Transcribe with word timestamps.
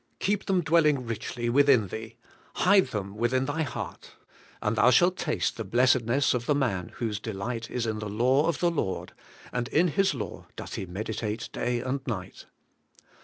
Keep 0.17 0.45
them 0.47 0.61
dwelling 0.61 1.05
richly 1.05 1.47
within 1.47 1.89
thee, 1.89 2.17
hide 2.55 2.87
them 2.87 3.15
within 3.15 3.45
thy 3.45 3.61
heart, 3.61 4.13
and 4.59 4.75
thou 4.75 4.89
shalt 4.89 5.15
taste 5.15 5.57
the 5.57 5.63
blessedness 5.63 6.33
of 6.33 6.47
the 6.47 6.53
OBEYING 6.53 6.57
HIS 6.57 6.71
COMMANDMENTS. 7.19 7.23
183 7.33 7.33
man 7.39 7.53
whose 7.53 7.59
'delight 7.59 7.69
is 7.69 7.85
in 7.85 7.99
the 7.99 8.09
law 8.09 8.47
of 8.47 8.59
the 8.59 8.71
Lord, 8.71 9.13
and 9.53 9.67
in 9.67 9.89
His 9.89 10.15
law 10.15 10.47
doth 10.55 10.73
he 10.73 10.87
meditate 10.87 11.49
day 11.53 11.81
and 11.81 12.01
night.' 12.07 12.47